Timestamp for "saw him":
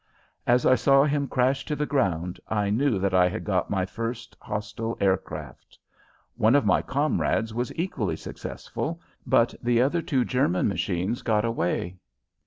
0.73-1.27